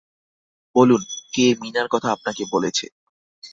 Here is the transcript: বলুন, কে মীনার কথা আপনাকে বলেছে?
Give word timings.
বলুন, 0.75 1.01
কে 1.33 1.45
মীনার 1.61 1.87
কথা 1.87 2.07
আপনাকে 2.11 2.43
বলেছে? 2.51 2.85